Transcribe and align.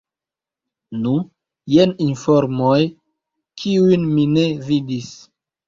Nu, 1.01 1.11
jen 1.75 1.93
informoj, 2.07 2.79
kiujn 3.63 4.11
mi 4.17 4.29
ne 4.35 4.51
vidis. 4.67 5.15